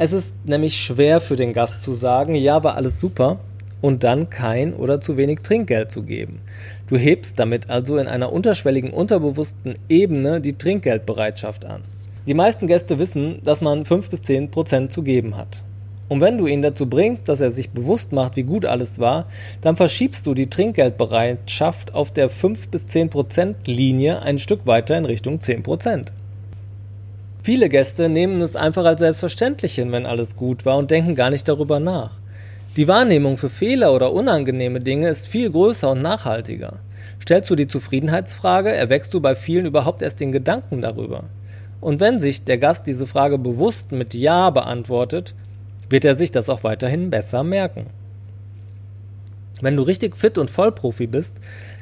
Es 0.00 0.12
ist 0.12 0.36
nämlich 0.44 0.76
schwer 0.76 1.20
für 1.20 1.34
den 1.34 1.52
Gast 1.52 1.82
zu 1.82 1.92
sagen, 1.92 2.36
ja, 2.36 2.62
war 2.62 2.76
alles 2.76 3.00
super, 3.00 3.40
und 3.80 4.04
dann 4.04 4.30
kein 4.30 4.72
oder 4.72 5.00
zu 5.00 5.16
wenig 5.16 5.40
Trinkgeld 5.40 5.90
zu 5.90 6.04
geben. 6.04 6.40
Du 6.86 6.96
hebst 6.96 7.36
damit 7.36 7.68
also 7.68 7.98
in 7.98 8.06
einer 8.06 8.32
unterschwelligen, 8.32 8.90
unterbewussten 8.90 9.74
Ebene 9.88 10.40
die 10.40 10.56
Trinkgeldbereitschaft 10.56 11.64
an. 11.64 11.82
Die 12.28 12.34
meisten 12.34 12.68
Gäste 12.68 13.00
wissen, 13.00 13.40
dass 13.42 13.60
man 13.60 13.84
5 13.84 14.08
bis 14.08 14.22
10 14.22 14.52
Prozent 14.52 14.92
zu 14.92 15.02
geben 15.02 15.36
hat. 15.36 15.64
Und 16.08 16.20
wenn 16.20 16.38
du 16.38 16.46
ihn 16.46 16.62
dazu 16.62 16.86
bringst, 16.86 17.28
dass 17.28 17.40
er 17.40 17.50
sich 17.50 17.70
bewusst 17.70 18.12
macht, 18.12 18.36
wie 18.36 18.44
gut 18.44 18.66
alles 18.66 19.00
war, 19.00 19.26
dann 19.62 19.74
verschiebst 19.74 20.26
du 20.26 20.34
die 20.34 20.48
Trinkgeldbereitschaft 20.48 21.92
auf 21.92 22.12
der 22.12 22.30
5 22.30 22.68
bis 22.68 22.86
10 22.86 23.10
Prozent 23.10 23.66
Linie 23.66 24.22
ein 24.22 24.38
Stück 24.38 24.64
weiter 24.64 24.96
in 24.96 25.06
Richtung 25.06 25.40
10 25.40 25.64
Prozent. 25.64 26.12
Viele 27.42 27.68
Gäste 27.68 28.08
nehmen 28.08 28.40
es 28.40 28.56
einfach 28.56 28.84
als 28.84 29.00
selbstverständlich 29.00 29.74
hin, 29.74 29.92
wenn 29.92 30.06
alles 30.06 30.36
gut 30.36 30.66
war 30.66 30.76
und 30.76 30.90
denken 30.90 31.14
gar 31.14 31.30
nicht 31.30 31.48
darüber 31.48 31.80
nach. 31.80 32.10
Die 32.76 32.88
Wahrnehmung 32.88 33.36
für 33.36 33.50
Fehler 33.50 33.94
oder 33.94 34.12
unangenehme 34.12 34.80
Dinge 34.80 35.08
ist 35.08 35.28
viel 35.28 35.50
größer 35.50 35.90
und 35.90 36.02
nachhaltiger. 36.02 36.80
Stellst 37.22 37.50
du 37.50 37.56
die 37.56 37.68
Zufriedenheitsfrage, 37.68 38.70
erwächst 38.70 39.14
du 39.14 39.20
bei 39.20 39.34
vielen 39.34 39.66
überhaupt 39.66 40.02
erst 40.02 40.20
den 40.20 40.32
Gedanken 40.32 40.82
darüber. 40.82 41.24
Und 41.80 42.00
wenn 42.00 42.18
sich 42.18 42.44
der 42.44 42.58
Gast 42.58 42.86
diese 42.86 43.06
Frage 43.06 43.38
bewusst 43.38 43.92
mit 43.92 44.14
Ja 44.14 44.50
beantwortet, 44.50 45.34
wird 45.90 46.04
er 46.04 46.14
sich 46.14 46.30
das 46.30 46.50
auch 46.50 46.64
weiterhin 46.64 47.10
besser 47.10 47.44
merken. 47.44 47.86
Wenn 49.60 49.76
du 49.76 49.82
richtig 49.82 50.16
fit 50.16 50.38
und 50.38 50.50
Vollprofi 50.50 51.06
bist, 51.06 51.36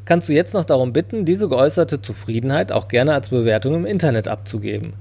kannst 0.05 0.29
du 0.29 0.33
jetzt 0.33 0.55
noch 0.55 0.65
darum 0.65 0.93
bitten, 0.93 1.25
diese 1.25 1.49
geäußerte 1.49 2.01
Zufriedenheit 2.01 2.73
auch 2.73 2.89
gerne 2.89 3.13
als 3.13 3.29
Bewertung 3.29 3.75
im 3.75 3.87
Internet 3.87 4.29
abzugeben. 4.29 4.95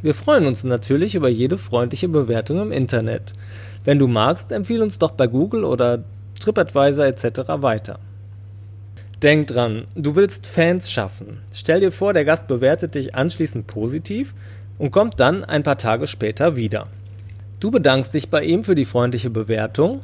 Wir 0.00 0.14
freuen 0.14 0.46
uns 0.46 0.62
natürlich 0.62 1.16
über 1.16 1.28
jede 1.28 1.58
freundliche 1.58 2.08
Bewertung 2.08 2.60
im 2.60 2.72
Internet. 2.72 3.34
Wenn 3.84 3.98
du 3.98 4.06
magst, 4.06 4.52
empfehle 4.52 4.82
uns 4.82 4.98
doch 4.98 5.10
bei 5.10 5.26
Google 5.26 5.64
oder 5.64 6.04
TripAdvisor 6.38 7.04
etc. 7.04 7.40
weiter. 7.62 7.98
Denk 9.22 9.48
dran, 9.48 9.88
du 9.96 10.14
willst 10.14 10.46
Fans 10.46 10.88
schaffen. 10.88 11.40
Stell 11.52 11.80
dir 11.80 11.90
vor, 11.90 12.12
der 12.12 12.24
Gast 12.24 12.46
bewertet 12.46 12.94
dich 12.94 13.16
anschließend 13.16 13.66
positiv 13.66 14.34
und 14.78 14.92
kommt 14.92 15.18
dann 15.18 15.44
ein 15.44 15.64
paar 15.64 15.78
Tage 15.78 16.06
später 16.06 16.54
wieder. 16.54 16.86
Du 17.58 17.72
bedankst 17.72 18.14
dich 18.14 18.30
bei 18.30 18.44
ihm 18.44 18.62
für 18.62 18.76
die 18.76 18.84
freundliche 18.84 19.30
Bewertung, 19.30 20.02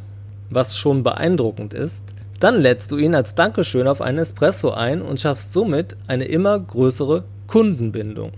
was 0.51 0.77
schon 0.77 1.05
beeindruckend 1.05 1.73
ist. 1.73 2.15
Dann 2.41 2.61
lädst 2.61 2.91
du 2.91 2.97
ihn 2.97 3.15
als 3.15 3.37
Dankeschön 3.37 3.87
auf 3.87 4.01
einen 4.01 4.19
Espresso 4.19 4.73
ein 4.73 5.01
und 5.03 5.21
schaffst 5.21 5.53
somit 5.53 5.97
eine 6.09 6.25
immer 6.25 6.59
größere 6.59 7.23
Kundenbindung. 7.47 8.33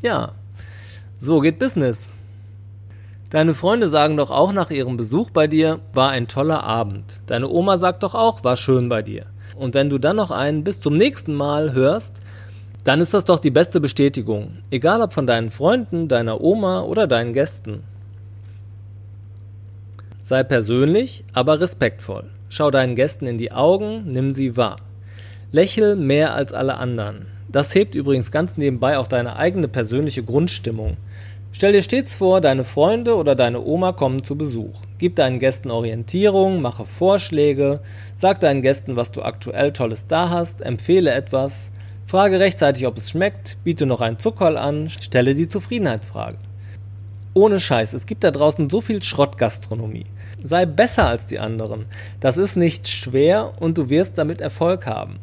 Ja, 0.00 0.32
so 1.24 1.40
geht 1.40 1.58
Business. 1.58 2.06
Deine 3.30 3.54
Freunde 3.54 3.88
sagen 3.88 4.16
doch 4.16 4.30
auch 4.30 4.52
nach 4.52 4.70
ihrem 4.70 4.96
Besuch 4.96 5.30
bei 5.30 5.46
dir, 5.46 5.80
war 5.92 6.10
ein 6.10 6.28
toller 6.28 6.62
Abend. 6.62 7.18
Deine 7.26 7.48
Oma 7.48 7.78
sagt 7.78 8.02
doch 8.02 8.14
auch, 8.14 8.44
war 8.44 8.56
schön 8.56 8.88
bei 8.88 9.02
dir. 9.02 9.26
Und 9.56 9.74
wenn 9.74 9.88
du 9.88 9.98
dann 9.98 10.16
noch 10.16 10.30
einen 10.30 10.62
bis 10.62 10.80
zum 10.80 10.96
nächsten 10.96 11.34
Mal 11.34 11.72
hörst, 11.72 12.20
dann 12.84 13.00
ist 13.00 13.14
das 13.14 13.24
doch 13.24 13.38
die 13.38 13.50
beste 13.50 13.80
Bestätigung. 13.80 14.58
Egal 14.70 15.00
ob 15.00 15.14
von 15.14 15.26
deinen 15.26 15.50
Freunden, 15.50 16.06
deiner 16.06 16.42
Oma 16.42 16.82
oder 16.82 17.06
deinen 17.06 17.32
Gästen. 17.32 17.82
Sei 20.22 20.42
persönlich, 20.42 21.24
aber 21.32 21.60
respektvoll. 21.60 22.24
Schau 22.50 22.70
deinen 22.70 22.94
Gästen 22.94 23.26
in 23.26 23.38
die 23.38 23.52
Augen, 23.52 24.04
nimm 24.12 24.32
sie 24.32 24.56
wahr. 24.56 24.76
Lächel 25.50 25.96
mehr 25.96 26.34
als 26.34 26.52
alle 26.52 26.76
anderen. 26.76 27.26
Das 27.48 27.74
hebt 27.74 27.94
übrigens 27.94 28.30
ganz 28.30 28.56
nebenbei 28.56 28.98
auch 28.98 29.06
deine 29.06 29.36
eigene 29.36 29.68
persönliche 29.68 30.22
Grundstimmung. 30.22 30.96
Stell 31.56 31.70
dir 31.70 31.82
stets 31.82 32.16
vor, 32.16 32.40
deine 32.40 32.64
Freunde 32.64 33.14
oder 33.14 33.36
deine 33.36 33.62
Oma 33.62 33.92
kommen 33.92 34.24
zu 34.24 34.36
Besuch. 34.36 34.80
Gib 34.98 35.14
deinen 35.14 35.38
Gästen 35.38 35.70
Orientierung, 35.70 36.60
mache 36.60 36.84
Vorschläge, 36.84 37.78
sag 38.16 38.40
deinen 38.40 38.60
Gästen, 38.60 38.96
was 38.96 39.12
du 39.12 39.22
aktuell 39.22 39.72
Tolles 39.72 40.08
da 40.08 40.30
hast, 40.30 40.62
empfehle 40.62 41.12
etwas, 41.12 41.70
frage 42.06 42.40
rechtzeitig, 42.40 42.88
ob 42.88 42.98
es 42.98 43.08
schmeckt, 43.08 43.56
biete 43.62 43.86
noch 43.86 44.00
einen 44.00 44.18
Zuckerl 44.18 44.56
an, 44.56 44.88
stelle 44.88 45.36
die 45.36 45.46
Zufriedenheitsfrage. 45.46 46.38
Ohne 47.34 47.60
Scheiß, 47.60 47.92
es 47.92 48.06
gibt 48.06 48.24
da 48.24 48.32
draußen 48.32 48.68
so 48.68 48.80
viel 48.80 49.00
Schrottgastronomie. 49.00 50.06
Sei 50.42 50.66
besser 50.66 51.06
als 51.06 51.28
die 51.28 51.38
anderen. 51.38 51.86
Das 52.18 52.36
ist 52.36 52.56
nicht 52.56 52.88
schwer 52.88 53.52
und 53.60 53.78
du 53.78 53.90
wirst 53.90 54.18
damit 54.18 54.40
Erfolg 54.40 54.86
haben. 54.86 55.20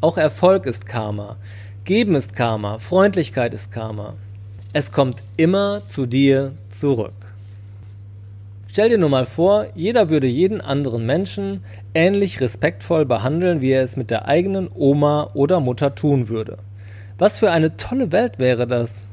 Auch 0.00 0.16
Erfolg 0.16 0.64
ist 0.64 0.86
Karma. 0.86 1.36
Geben 1.84 2.14
ist 2.14 2.34
Karma. 2.34 2.78
Freundlichkeit 2.78 3.52
ist 3.52 3.70
Karma. 3.70 4.14
Es 4.76 4.90
kommt 4.90 5.22
immer 5.36 5.82
zu 5.86 6.04
dir 6.04 6.50
zurück. 6.68 7.12
Stell 8.66 8.88
dir 8.88 8.98
nur 8.98 9.08
mal 9.08 9.24
vor, 9.24 9.66
jeder 9.76 10.10
würde 10.10 10.26
jeden 10.26 10.60
anderen 10.60 11.06
Menschen 11.06 11.62
ähnlich 11.94 12.40
respektvoll 12.40 13.04
behandeln, 13.04 13.60
wie 13.60 13.70
er 13.70 13.84
es 13.84 13.96
mit 13.96 14.10
der 14.10 14.26
eigenen 14.26 14.68
Oma 14.74 15.30
oder 15.34 15.60
Mutter 15.60 15.94
tun 15.94 16.28
würde. 16.28 16.58
Was 17.18 17.38
für 17.38 17.52
eine 17.52 17.76
tolle 17.76 18.10
Welt 18.10 18.40
wäre 18.40 18.66
das? 18.66 19.04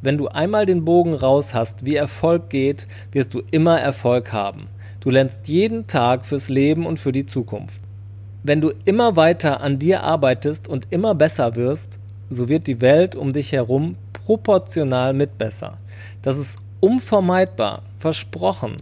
Wenn 0.00 0.16
du 0.16 0.28
einmal 0.28 0.64
den 0.64 0.84
Bogen 0.84 1.14
raus 1.14 1.54
hast, 1.54 1.84
wie 1.84 1.96
Erfolg 1.96 2.48
geht, 2.48 2.86
wirst 3.10 3.34
du 3.34 3.42
immer 3.50 3.80
Erfolg 3.80 4.32
haben. 4.32 4.68
Du 5.00 5.10
lernst 5.10 5.48
jeden 5.48 5.88
Tag 5.88 6.24
fürs 6.24 6.48
Leben 6.48 6.86
und 6.86 7.00
für 7.00 7.10
die 7.10 7.26
Zukunft. 7.26 7.80
Wenn 8.44 8.60
du 8.60 8.70
immer 8.84 9.16
weiter 9.16 9.60
an 9.60 9.80
dir 9.80 10.04
arbeitest 10.04 10.68
und 10.68 10.86
immer 10.90 11.16
besser 11.16 11.56
wirst, 11.56 11.98
so 12.28 12.48
wird 12.48 12.68
die 12.68 12.80
Welt 12.80 13.16
um 13.16 13.32
dich 13.32 13.50
herum 13.50 13.96
proportional 14.24 15.12
mit 15.12 15.38
besser. 15.38 15.78
Das 16.22 16.38
ist 16.38 16.58
unvermeidbar, 16.80 17.82
versprochen. 17.98 18.78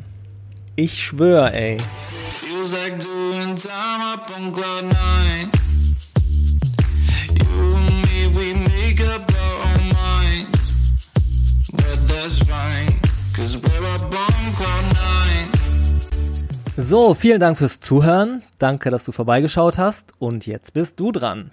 Ich 0.76 1.02
schwör, 1.02 1.52
ey. 1.54 1.78
Feels 2.40 2.72
like 2.72 2.98
doing 2.98 3.54
time 3.56 4.02
up 4.14 4.30
on 4.36 4.52
cloud 4.52 4.84
nine. 4.84 5.50
You 7.34 7.76
and 7.76 8.02
me, 8.06 8.28
we 8.34 8.54
make 8.54 9.00
up 9.02 9.26
our 9.30 9.58
own 9.66 9.88
minds. 9.88 10.74
But 11.72 11.98
that's 12.08 12.38
fine, 12.38 12.98
cause 13.36 13.56
we're 13.56 13.94
up 13.94 14.02
on 14.02 14.54
cloud 14.54 14.84
nine. 14.94 15.48
So, 16.76 17.14
vielen 17.14 17.40
Dank 17.40 17.58
fürs 17.58 17.80
Zuhören. 17.80 18.42
Danke, 18.58 18.90
dass 18.90 19.04
du 19.04 19.10
vorbeigeschaut 19.10 19.78
hast. 19.78 20.12
Und 20.20 20.46
jetzt 20.46 20.74
bist 20.74 21.00
du 21.00 21.10
dran. 21.10 21.50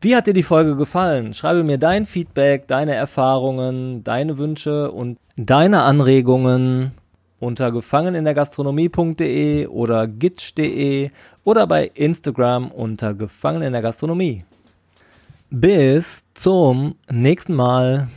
Wie 0.00 0.14
hat 0.14 0.26
dir 0.26 0.34
die 0.34 0.42
Folge 0.42 0.76
gefallen? 0.76 1.32
Schreibe 1.32 1.64
mir 1.64 1.78
dein 1.78 2.04
Feedback, 2.04 2.66
deine 2.68 2.94
Erfahrungen, 2.94 4.04
deine 4.04 4.36
Wünsche 4.36 4.90
und 4.92 5.18
deine 5.36 5.82
Anregungen 5.82 6.92
unter 7.38 7.72
gefangenindergastronomie.de 7.72 9.66
oder 9.68 10.06
gitsch.de 10.06 11.10
oder 11.44 11.66
bei 11.66 11.90
Instagram 11.94 12.70
unter 12.70 13.14
Gefangen 13.14 13.62
in 13.62 13.72
der 13.72 13.80
Gastronomie. 13.82 14.44
Bis 15.50 16.24
zum 16.34 16.96
nächsten 17.10 17.54
Mal. 17.54 18.08